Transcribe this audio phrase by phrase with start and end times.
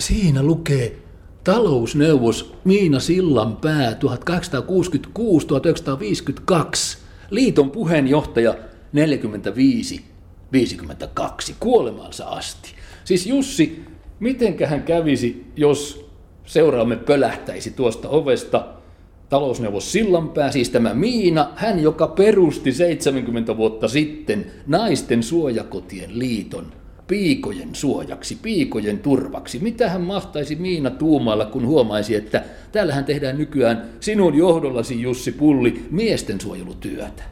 [0.00, 0.98] Siinä lukee
[1.44, 3.94] talousneuvos Miina Sillanpää 1866-1952,
[7.30, 8.54] liiton puheenjohtaja
[10.54, 12.70] 45-52, kuolemansa asti.
[13.04, 13.84] Siis Jussi,
[14.20, 16.10] mitenköhän kävisi, jos
[16.44, 18.66] seuraamme pölähtäisi tuosta ovesta?
[19.28, 26.79] Talousneuvos Sillanpää, siis tämä Miina, hän joka perusti 70 vuotta sitten naisten suojakotien liiton
[27.10, 29.58] piikojen suojaksi, piikojen turvaksi.
[29.58, 32.42] Mitä hän mahtaisi Miina tuumalla, kun huomaisi, että
[32.72, 37.22] täällähän tehdään nykyään sinun johdollasi Jussi Pulli miesten suojelutyötä?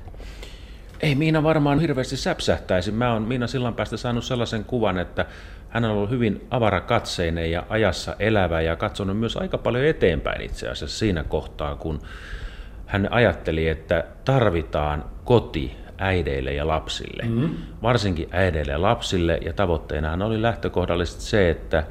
[1.01, 2.93] Ei Miina varmaan hirveästi säpsähtäisi.
[2.93, 5.27] Mä oon Miina sillan päästä saanut sellaisen kuvan, että
[5.69, 10.69] hän on ollut hyvin avarakatseinen ja ajassa elävä ja katsonut myös aika paljon eteenpäin itse
[10.69, 12.01] asiassa siinä kohtaa, kun
[12.87, 17.57] hän ajatteli, että tarvitaan koti äideille ja lapsille, mm-hmm.
[17.83, 21.85] varsinkin äideille ja lapsille, ja tavoitteenahan oli lähtökohdallisesti se, että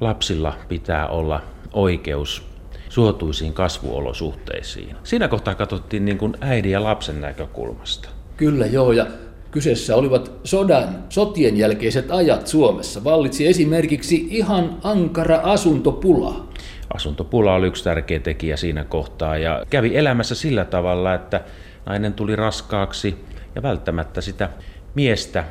[0.00, 2.46] lapsilla pitää olla oikeus
[2.88, 4.96] suotuisiin kasvuolosuhteisiin.
[5.04, 8.08] Siinä kohtaa katsottiin niin kuin äidin ja lapsen näkökulmasta.
[8.36, 9.06] Kyllä joo, ja
[9.50, 13.04] kyseessä olivat sodan, sotien jälkeiset ajat Suomessa.
[13.04, 16.48] Vallitsi esimerkiksi ihan ankara asuntopula.
[16.94, 21.40] Asuntopula oli yksi tärkeä tekijä siinä kohtaa ja kävi elämässä sillä tavalla, että
[21.86, 23.24] nainen tuli raskaaksi
[23.54, 24.50] ja välttämättä sitä
[24.94, 25.44] miestä,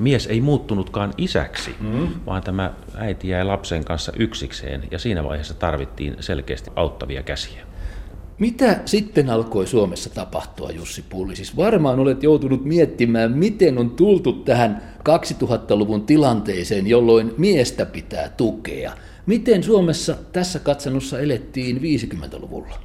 [0.00, 2.08] mies ei muuttunutkaan isäksi, mm.
[2.26, 7.66] vaan tämä äiti jäi lapsen kanssa yksikseen ja siinä vaiheessa tarvittiin selkeästi auttavia käsiä.
[8.38, 11.36] Mitä sitten alkoi Suomessa tapahtua, Jussi Pulli?
[11.36, 18.92] Siis varmaan olet joutunut miettimään, miten on tultu tähän 2000-luvun tilanteeseen, jolloin miestä pitää tukea.
[19.26, 22.80] Miten Suomessa tässä katsannossa elettiin 50-luvulla?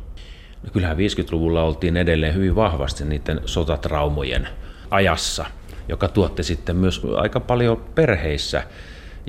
[0.64, 4.48] No kyllähän 50-luvulla oltiin edelleen hyvin vahvasti niiden sotatraumojen
[4.90, 5.45] ajassa,
[5.88, 8.64] joka tuotti sitten myös aika paljon perheissä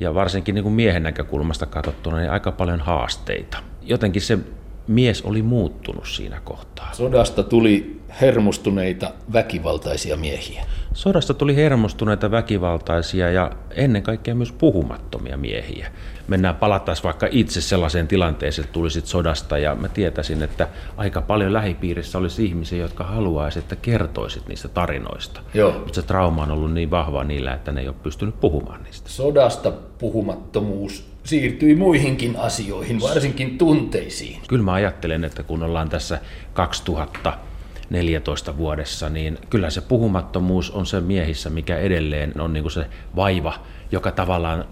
[0.00, 3.58] ja varsinkin niin kuin miehen näkökulmasta katsottuna niin aika paljon haasteita.
[3.82, 4.38] Jotenkin se
[4.86, 6.92] mies oli muuttunut siinä kohtaa.
[6.92, 10.64] Sodasta tuli hermostuneita, väkivaltaisia miehiä.
[10.94, 15.92] Sodasta tuli hermostuneita, väkivaltaisia ja ennen kaikkea myös puhumattomia miehiä.
[16.28, 21.52] Mennään palattaisiin vaikka itse sellaiseen tilanteeseen, että tulisit sodasta ja mä tietäisin, että aika paljon
[21.52, 25.40] lähipiirissä olisi ihmisiä, jotka haluaisivat, että kertoisit niistä tarinoista.
[25.54, 25.72] Joo.
[25.72, 29.08] Mutta se trauma on ollut niin vahva niillä, että ne ei ole pystynyt puhumaan niistä.
[29.08, 34.42] Sodasta puhumattomuus siirtyi muihinkin asioihin, varsinkin tunteisiin.
[34.48, 36.20] Kyllä mä ajattelen, että kun ollaan tässä
[36.52, 42.86] 2014 vuodessa, niin kyllä se puhumattomuus on se miehissä, mikä edelleen on niin kuin se
[43.16, 43.54] vaiva,
[43.92, 44.64] joka tavallaan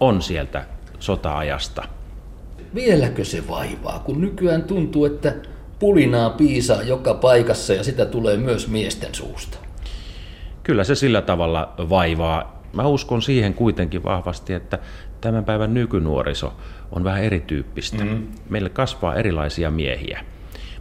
[0.00, 0.64] on sieltä
[0.98, 1.82] sota-ajasta.
[2.74, 5.34] Vieläkö se vaivaa, kun nykyään tuntuu, että
[5.78, 9.58] pulinaa piisaa joka paikassa ja sitä tulee myös miesten suusta?
[10.62, 12.51] Kyllä se sillä tavalla vaivaa.
[12.72, 14.78] Mä uskon siihen kuitenkin vahvasti, että
[15.20, 16.52] tämän päivän nykynuoriso
[16.92, 18.04] on vähän erityyppistä.
[18.04, 18.26] Mm.
[18.48, 20.24] Meillä kasvaa erilaisia miehiä.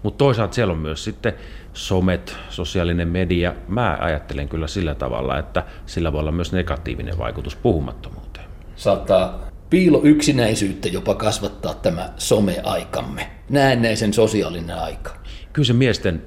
[0.03, 1.34] Mutta toisaalta siellä on myös sitten
[1.74, 3.53] somet, sosiaalinen media.
[3.68, 8.46] Mä ajattelen kyllä sillä tavalla, että sillä voi olla myös negatiivinen vaikutus puhumattomuuteen.
[8.75, 15.12] Saattaa piilo yksinäisyyttä jopa kasvattaa tämä some-aikamme, näennäisen sosiaalinen aika.
[15.53, 16.22] Kyllä se miesten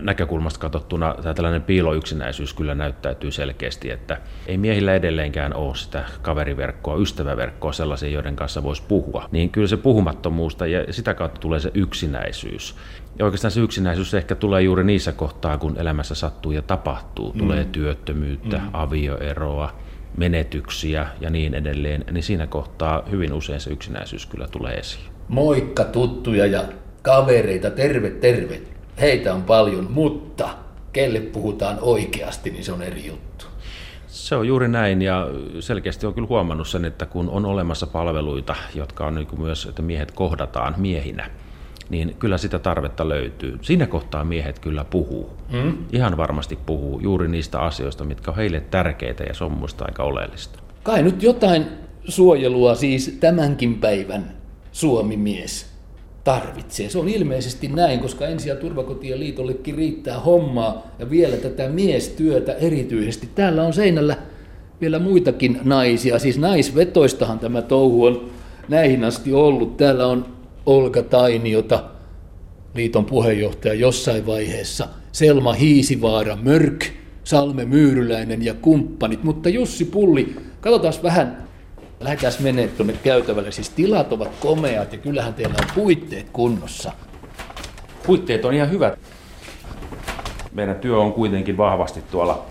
[0.00, 6.96] näkökulmasta katsottuna tämä tällainen piiloyksinäisyys kyllä näyttäytyy selkeästi, että ei miehillä edelleenkään ole sitä kaveriverkkoa,
[6.96, 9.28] ystäväverkkoa sellaisia, joiden kanssa voisi puhua.
[9.32, 12.76] Niin kyllä se puhumattomuus ja sitä kautta tulee se yksinäisyys.
[13.18, 17.32] Ja oikeastaan se yksinäisyys ehkä tulee juuri niissä kohtaa, kun elämässä sattuu ja tapahtuu.
[17.38, 17.72] Tulee mm.
[17.72, 18.70] työttömyyttä, mm.
[18.72, 19.72] avioeroa,
[20.16, 25.04] menetyksiä ja niin edelleen, niin siinä kohtaa hyvin usein se yksinäisyys kyllä tulee esiin.
[25.28, 26.64] Moikka tuttuja ja
[27.02, 28.60] kavereita, terve terve.
[29.00, 30.48] Heitä on paljon, mutta
[30.92, 33.44] kelle puhutaan oikeasti, niin se on eri juttu.
[34.06, 35.28] Se on juuri näin ja
[35.60, 39.66] selkeästi on kyllä huomannut sen, että kun on olemassa palveluita, jotka on niin kuin myös,
[39.66, 41.30] että miehet kohdataan miehinä,
[41.90, 43.58] niin kyllä sitä tarvetta löytyy.
[43.62, 45.30] Siinä kohtaa miehet kyllä puhuu.
[45.52, 45.78] Mm.
[45.92, 50.02] Ihan varmasti puhuu juuri niistä asioista, mitkä on heille tärkeitä ja se on minusta aika
[50.02, 50.58] oleellista.
[50.82, 51.66] Kai nyt jotain
[52.08, 54.32] suojelua siis tämänkin päivän
[54.72, 55.69] Suomi-mies
[56.24, 56.90] tarvitsee.
[56.90, 62.52] Se on ilmeisesti näin, koska ensi- ja turvakotien liitollekin riittää hommaa ja vielä tätä miestyötä
[62.52, 63.28] erityisesti.
[63.34, 64.16] Täällä on seinällä
[64.80, 68.30] vielä muitakin naisia, siis naisvetoistahan tämä touhu on
[68.68, 69.76] näihin asti ollut.
[69.76, 70.26] Täällä on
[70.66, 71.84] Olga Tainiota,
[72.74, 76.84] liiton puheenjohtaja jossain vaiheessa, Selma Hiisivaara, Mörk,
[77.24, 79.24] Salme Myyryläinen ja kumppanit.
[79.24, 81.48] Mutta Jussi Pulli, katsotaan vähän,
[82.00, 83.52] lähdetään menemään tuonne käytävälle.
[83.52, 86.92] Siis tilat ovat komeat ja kyllähän teillä on puitteet kunnossa.
[88.06, 88.98] Puitteet on ihan hyvät.
[90.52, 92.46] Meidän työ on kuitenkin vahvasti tuolla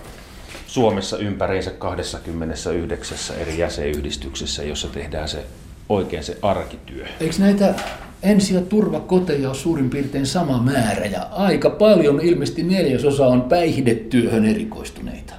[0.67, 5.45] Suomessa ympäriinsä 29 eri jäsenyhdistyksessä, jossa tehdään se
[5.89, 7.05] oikein se arkityö.
[7.19, 7.75] Eikö näitä
[8.23, 14.45] ensi- ja turvakoteja ole suurin piirtein sama määrä ja aika paljon, ilmeisesti neljäsosa on päihdetyöhön
[14.45, 15.33] erikoistuneita?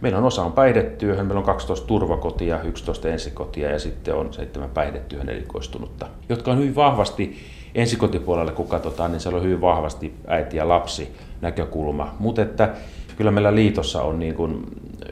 [0.00, 4.70] Meillä on osa on päihdetyöhön, meillä on 12 turvakotia, 11 ensikotia ja sitten on seitsemän
[4.70, 7.36] päihdetyöhön erikoistunutta, jotka on hyvin vahvasti
[7.74, 12.14] ensikotipuolelle, kun katsotaan, niin siellä on hyvin vahvasti äiti ja lapsi näkökulma.
[12.18, 12.74] Mutta että
[13.16, 14.66] kyllä meillä liitossa on niin kuin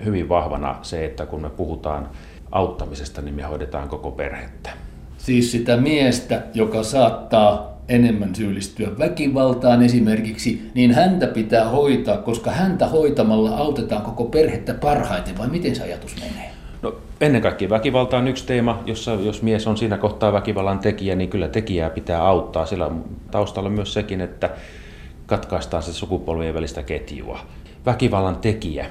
[0.04, 2.08] hyvin vahvana se, että kun me puhutaan
[2.52, 4.70] auttamisesta, niin me hoidetaan koko perhettä.
[5.18, 12.86] Siis sitä miestä, joka saattaa enemmän syyllistyä väkivaltaan esimerkiksi, niin häntä pitää hoitaa, koska häntä
[12.86, 16.50] hoitamalla autetaan koko perhettä parhaiten, vai miten se ajatus menee?
[16.82, 21.14] No, ennen kaikkea väkivalta on yksi teema, jossa jos mies on siinä kohtaa väkivallan tekijä,
[21.14, 22.66] niin kyllä tekijää pitää auttaa.
[22.66, 24.50] Sillä on taustalla myös sekin, että
[25.26, 27.40] katkaistaan se sukupolvien välistä ketjua.
[27.86, 28.86] Väkivallan tekijä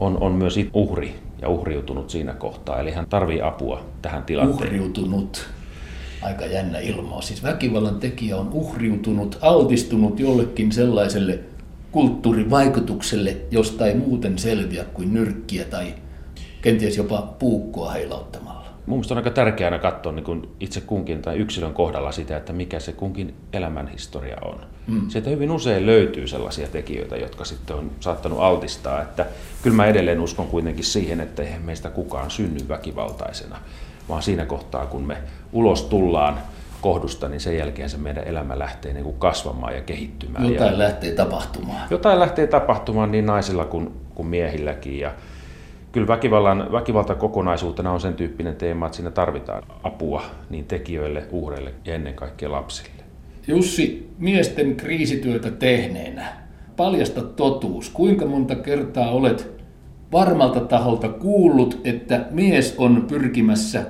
[0.00, 4.68] on, on myös uhri ja uhriutunut siinä kohtaa, eli hän tarvii apua tähän tilanteeseen.
[4.68, 5.50] Uhriutunut.
[6.22, 7.26] Aika jännä ilmaus.
[7.28, 11.38] Siis väkivallan tekijä on uhriutunut, altistunut jollekin sellaiselle
[11.92, 15.94] kulttuurivaikutukselle, josta ei muuten selviä kuin nyrkkiä tai
[16.62, 18.60] kenties jopa puukkoa heilauttamalla.
[18.86, 22.80] Mielestäni on aika tärkeää katsoa niin kuin itse kunkin tai yksilön kohdalla sitä, että mikä
[22.80, 24.60] se kunkin elämänhistoria on.
[24.86, 25.08] Mm.
[25.08, 29.02] Sieltä hyvin usein löytyy sellaisia tekijöitä, jotka sitten on saattanut altistaa.
[29.02, 29.26] Että
[29.62, 33.58] kyllä mä edelleen uskon kuitenkin siihen, että eihän meistä kukaan synny väkivaltaisena,
[34.10, 35.16] vaan siinä kohtaa, kun me
[35.52, 36.38] ulos tullaan
[36.80, 40.52] kohdusta, niin sen jälkeen se meidän elämä lähtee niin kuin kasvamaan ja kehittymään.
[40.52, 41.88] Jotain ja lähtee tapahtumaan.
[41.90, 44.98] Jotain lähtee tapahtumaan niin naisilla kuin, kuin miehilläkin.
[44.98, 45.12] Ja
[45.92, 51.74] kyllä väkivallan, väkivalta kokonaisuutena on sen tyyppinen teema, että siinä tarvitaan apua niin tekijöille, uhreille
[51.84, 53.04] ja ennen kaikkea lapsille.
[53.46, 56.26] Jussi, miesten kriisityötä tehneenä,
[56.76, 57.90] paljasta totuus.
[57.90, 59.50] Kuinka monta kertaa olet
[60.12, 63.86] varmalta taholta kuullut, että mies on pyrkimässä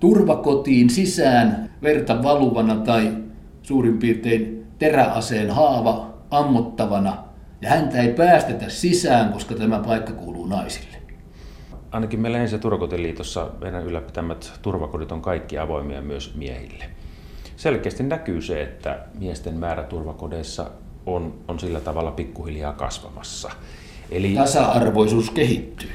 [0.00, 3.12] turvakotiin sisään verta valuvana tai
[3.62, 7.24] suurin piirtein teräaseen haava ammottavana,
[7.62, 10.96] ja häntä ei päästetä sisään, koska tämä paikka kuuluu naisille?
[11.90, 16.84] Ainakin meillä ensi- ja turvakotiliitossa meidän ylläpitämät turvakodit on kaikki avoimia myös miehille.
[17.56, 20.70] Selkeästi näkyy se, että miesten määrä turvakodeissa
[21.06, 23.50] on, on sillä tavalla pikkuhiljaa kasvamassa.
[24.10, 25.90] Eli tasa-arvoisuus kehittyy.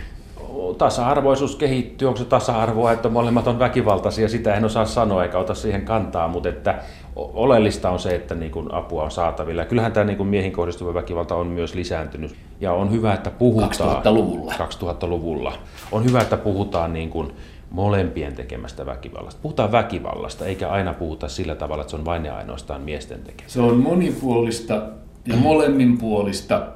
[0.78, 5.56] Tasa-arvoisuus kehittyy, onko se tasa-arvoa, että molemmat on väkivaltaisia, sitä en osaa sanoa eikä ota
[5.56, 6.80] siihen kantaa, mutta että
[7.16, 9.66] oleellista on se, että niin kuin apua on saatavilla.
[9.66, 14.04] Kyllähän tämä niin kuin miehin kohdistuva väkivalta on myös lisääntynyt ja on hyvä, että puhutaan
[14.04, 14.54] 2000-luvulla.
[14.54, 15.54] 2000-luvulla.
[15.92, 17.32] On hyvä, että puhutaan niin kuin
[17.72, 19.40] molempien tekemästä väkivallasta.
[19.42, 23.50] Puhutaan väkivallasta, eikä aina puhuta sillä tavalla, että se on vain ja ainoastaan miesten tekemä.
[23.50, 24.82] Se on monipuolista
[25.28, 26.68] ja molemminpuolista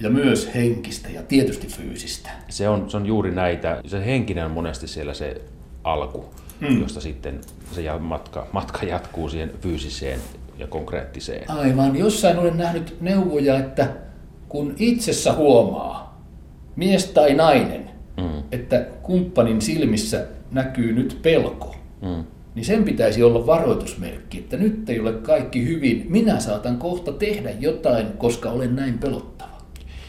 [0.00, 2.30] ja myös henkistä ja tietysti fyysistä.
[2.48, 3.80] Se on, se on juuri näitä.
[3.86, 5.40] Se henkinen on monesti siellä se
[5.84, 6.24] alku,
[6.60, 6.80] mm.
[6.80, 7.40] josta sitten
[7.72, 10.20] se matka, matka jatkuu siihen fyysiseen
[10.58, 11.50] ja konkreettiseen.
[11.50, 11.96] Aivan.
[11.96, 13.88] Jossain olen nähnyt neuvoja, että
[14.48, 16.20] kun itsessä huomaa,
[16.76, 18.42] mies tai nainen, mm.
[18.52, 22.24] että kumppanin silmissä näkyy nyt pelko, mm.
[22.54, 27.50] niin sen pitäisi olla varoitusmerkki, että nyt ei ole kaikki hyvin, minä saatan kohta tehdä
[27.60, 29.35] jotain, koska olen näin pelottava.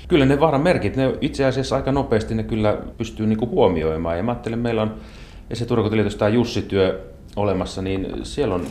[0.07, 4.17] Kyllä ne merkit, ne itse asiassa aika nopeasti ne kyllä pystyy niinku huomioimaan.
[4.17, 4.95] Ja mä ajattelen, meillä on,
[5.49, 8.65] ja se Turkotiliitossa tämä Jussi-työ olemassa, niin siellä on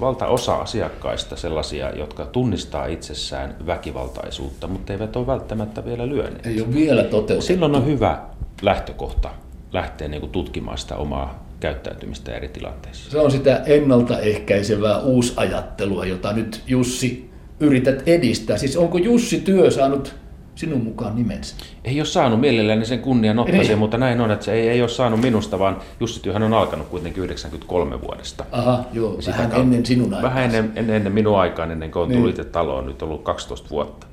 [0.00, 6.46] valtaosa asiakkaista sellaisia, jotka tunnistaa itsessään väkivaltaisuutta, mutta eivät ole välttämättä vielä lyöneet.
[6.46, 7.42] Ei ole vielä toteutettu.
[7.42, 8.18] Silloin on hyvä
[8.62, 9.30] lähtökohta
[9.72, 13.10] lähteä niin tutkimaan sitä omaa käyttäytymistä eri tilanteissa.
[13.10, 18.58] Se on sitä ennaltaehkäisevää uusajattelua, jota nyt Jussi yrität edistää.
[18.58, 20.14] Siis onko Jussi työ saanut
[20.56, 21.56] sinun mukaan nimensä?
[21.84, 24.88] Ei ole saanut mielelläni sen kunnian ottaisin, mutta näin on, että se ei, ei ole
[24.88, 28.44] saanut minusta, vaan Jussi Työhän on alkanut kuitenkin 93 vuodesta.
[28.52, 30.30] Aha, joo, Sitä vähän ennen sinun aikaa.
[30.30, 32.20] Vähän ennen, ennen, ennen minun aikaan, ennen kuin niin.
[32.20, 34.06] tullut taloon, nyt on ollut 12 vuotta.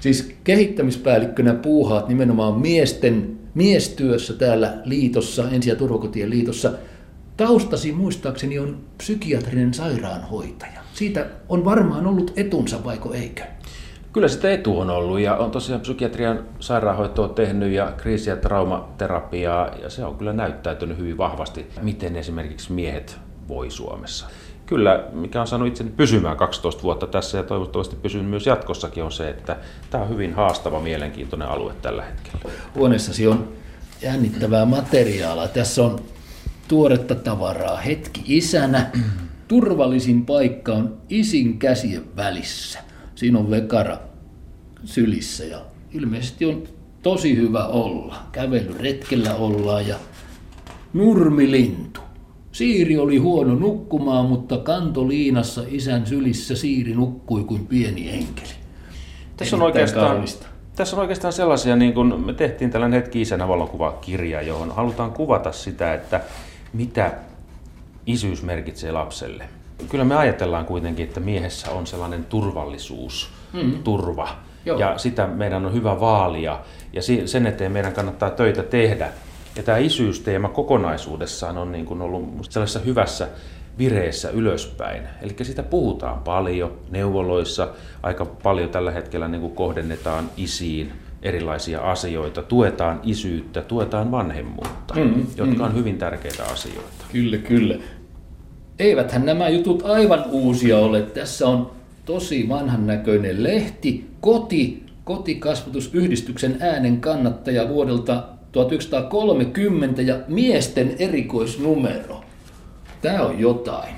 [0.00, 6.72] Siis kehittämispäällikkönä puuhaat nimenomaan miesten miestyössä täällä liitossa, ensi- ja turvakotien liitossa.
[7.36, 10.80] Taustasi muistaakseni on psykiatrinen sairaanhoitaja.
[10.94, 13.42] Siitä on varmaan ollut etunsa, vaiko eikö?
[14.12, 19.68] Kyllä sitä etu on ollut ja on tosiaan psykiatrian sairaanhoitoa tehnyt ja kriisi- ja traumaterapiaa
[19.82, 24.26] ja se on kyllä näyttäytynyt hyvin vahvasti, miten esimerkiksi miehet voi Suomessa.
[24.66, 29.12] Kyllä, mikä on saanut itseni pysymään 12 vuotta tässä ja toivottavasti pysyn myös jatkossakin on
[29.12, 29.56] se, että
[29.90, 32.54] tämä on hyvin haastava, mielenkiintoinen alue tällä hetkellä.
[32.74, 33.48] Huoneessasi on
[34.02, 35.48] jännittävää materiaalia.
[35.48, 35.98] Tässä on
[36.68, 38.90] tuoretta tavaraa hetki isänä.
[39.48, 42.89] Turvallisin paikka on isin käsien välissä
[43.20, 43.98] siinä on vekara
[44.84, 45.60] sylissä ja
[45.92, 46.62] ilmeisesti on
[47.02, 48.16] tosi hyvä olla.
[48.32, 49.96] Kävelyretkellä ollaan ja
[50.92, 52.00] nurmilintu.
[52.52, 58.54] Siiri oli huono nukkumaan, mutta kantoliinassa isän sylissä Siiri nukkui kuin pieni enkeli.
[59.36, 60.24] Tässä on, oikeastaan,
[60.76, 65.52] tässä on oikeastaan sellaisia, niin kuin me tehtiin tällainen hetki isänä valokuvakirja, johon halutaan kuvata
[65.52, 66.20] sitä, että
[66.72, 67.12] mitä
[68.06, 69.59] isyys merkitsee lapselle.
[69.88, 73.82] Kyllä me ajatellaan kuitenkin, että miehessä on sellainen turvallisuus, mm.
[73.82, 74.28] turva,
[74.66, 74.78] Joo.
[74.78, 76.60] ja sitä meidän on hyvä vaalia,
[76.92, 79.12] ja sen eteen meidän kannattaa töitä tehdä.
[79.56, 83.28] Ja tämä isyysteema kokonaisuudessaan on niin kuin ollut sellaisessa hyvässä
[83.78, 85.02] vireessä ylöspäin.
[85.22, 87.68] Eli sitä puhutaan paljon neuvoloissa,
[88.02, 95.26] aika paljon tällä hetkellä niin kuin kohdennetaan isiin erilaisia asioita, tuetaan isyyttä, tuetaan vanhemmuutta, mm,
[95.36, 95.60] jotka mm.
[95.64, 97.04] on hyvin tärkeitä asioita.
[97.12, 97.74] Kyllä, kyllä.
[98.80, 101.02] Eiväthän nämä jutut aivan uusia ole.
[101.02, 101.70] Tässä on
[102.04, 112.20] tosi vanhan näköinen lehti, Koti, kotikasvatusyhdistyksen äänen kannattaja vuodelta 1930 ja miesten erikoisnumero.
[113.02, 113.94] Tämä on jotain.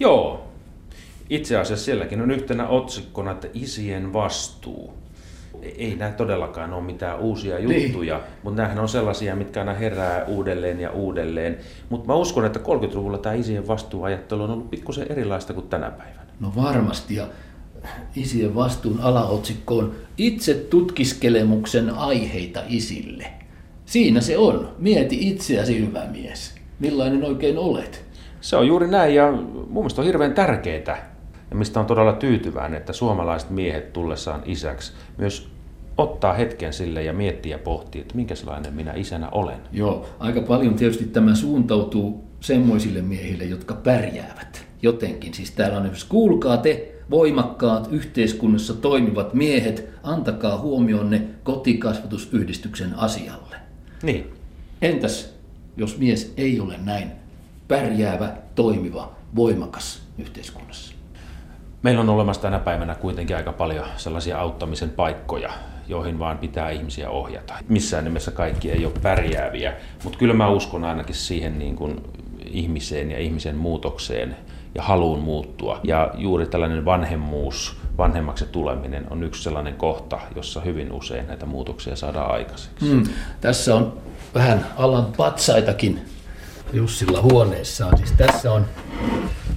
[0.00, 0.48] Joo.
[1.30, 4.92] Itse asiassa sielläkin on yhtenä otsikkona, että isien vastuu.
[5.62, 8.26] Ei nämä todellakaan ole mitään uusia juttuja, niin.
[8.42, 11.58] mutta nämähän on sellaisia, mitkä aina herää uudelleen ja uudelleen.
[11.88, 16.26] Mutta mä uskon, että 30-luvulla tämä isien vastuuajattelu on ollut pikkusen erilaista kuin tänä päivänä.
[16.40, 17.26] No varmasti, ja
[18.16, 23.26] isien vastuun alaotsikko on itse tutkiskelemuksen aiheita isille.
[23.84, 24.74] Siinä se on.
[24.78, 26.54] Mieti itseäsi, hyvä mies.
[26.78, 28.04] Millainen oikein olet?
[28.40, 31.17] Se on juuri näin ja mun mielestä on hirveän tärkeää
[31.50, 35.50] ja mistä on todella tyytyväinen, että suomalaiset miehet tullessaan isäksi myös
[35.98, 39.58] ottaa hetken sille ja miettiä ja pohtia, että minkälainen minä isänä olen.
[39.72, 45.34] Joo, aika paljon tietysti tämä suuntautuu semmoisille miehille, jotka pärjäävät jotenkin.
[45.34, 53.56] Siis täällä on esimerkiksi, kuulkaa te voimakkaat yhteiskunnassa toimivat miehet, antakaa huomionne kotikasvatusyhdistyksen asialle.
[54.02, 54.32] Niin.
[54.82, 55.38] Entäs
[55.78, 57.10] jos mies ei ole näin
[57.68, 60.97] pärjäävä, toimiva, voimakas yhteiskunnassa?
[61.82, 65.50] Meillä on olemassa tänä päivänä kuitenkin aika paljon sellaisia auttamisen paikkoja,
[65.88, 67.54] joihin vaan pitää ihmisiä ohjata.
[67.68, 69.72] Missään nimessä kaikki ei ole pärjääviä,
[70.04, 72.00] mutta kyllä mä uskon ainakin siihen niin kuin
[72.46, 74.36] ihmiseen ja ihmisen muutokseen
[74.74, 75.80] ja haluun muuttua.
[75.84, 81.96] Ja juuri tällainen vanhemmuus, vanhemmaksi tuleminen on yksi sellainen kohta, jossa hyvin usein näitä muutoksia
[81.96, 82.84] saadaan aikaiseksi.
[82.84, 83.02] Mm.
[83.40, 83.98] Tässä on
[84.34, 86.00] vähän alan patsaitakin
[86.72, 87.98] Jussilla huoneessaan.
[87.98, 88.66] Siis tässä on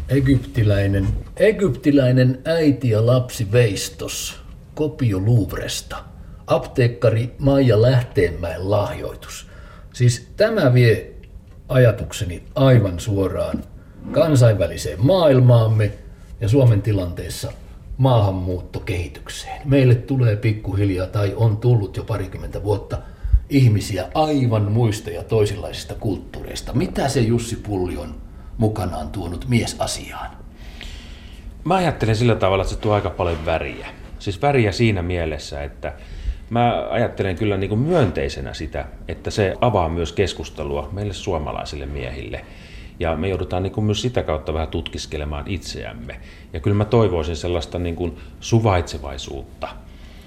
[0.09, 1.07] egyptiläinen,
[1.41, 4.41] egyptiläinen äiti ja lapsi veistos,
[4.75, 5.97] kopio Louvresta,
[6.47, 9.47] apteekkari Maija Lähteenmäen lahjoitus.
[9.93, 11.13] Siis tämä vie
[11.69, 13.63] ajatukseni aivan suoraan
[14.11, 15.91] kansainväliseen maailmaamme
[16.41, 17.51] ja Suomen tilanteessa
[17.97, 19.61] maahanmuuttokehitykseen.
[19.65, 22.97] Meille tulee pikkuhiljaa tai on tullut jo parikymmentä vuotta
[23.49, 26.73] ihmisiä aivan muista ja toisenlaisista kulttuureista.
[26.73, 28.15] Mitä se Jussi Pulli on
[28.57, 30.40] mukanaan tuonut miesasiaan?
[31.63, 33.87] Mä ajattelen sillä tavalla, että se tuo aika paljon väriä.
[34.19, 35.93] Siis väriä siinä mielessä, että
[36.49, 42.45] mä ajattelen kyllä niin kuin myönteisenä sitä, että se avaa myös keskustelua meille suomalaisille miehille.
[42.99, 46.19] Ja me joudutaan niin kuin myös sitä kautta vähän tutkiskelemaan itseämme.
[46.53, 49.67] Ja kyllä mä toivoisin sellaista niin kuin suvaitsevaisuutta.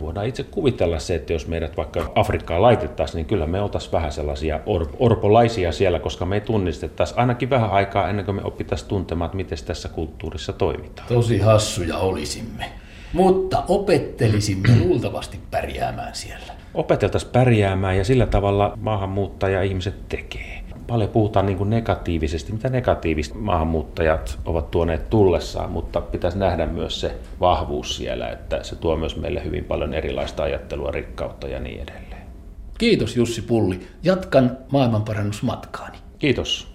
[0.00, 4.12] Voidaan itse kuvitella se, että jos meidät vaikka Afrikkaan laitettaisiin, niin kyllä me oltaisiin vähän
[4.12, 8.88] sellaisia or- orpolaisia siellä, koska me ei tunnistettaisiin ainakin vähän aikaa ennen kuin me opittaisiin
[8.88, 11.08] tuntemaan, että miten tässä kulttuurissa toimitaan.
[11.08, 12.64] Tosi hassuja olisimme.
[13.12, 16.52] Mutta opettelisimme luultavasti pärjäämään siellä.
[16.74, 23.34] Opeteltaisiin pärjäämään ja sillä tavalla maahanmuuttaja ihmiset tekee paljon puhutaan niin kuin negatiivisesti, mitä negatiivista
[23.34, 29.16] maahanmuuttajat ovat tuoneet tullessaan, mutta pitäisi nähdä myös se vahvuus siellä, että se tuo myös
[29.16, 32.22] meille hyvin paljon erilaista ajattelua, rikkautta ja niin edelleen.
[32.78, 33.80] Kiitos Jussi Pulli.
[34.02, 35.98] Jatkan maailmanparannusmatkaani.
[36.18, 36.73] Kiitos.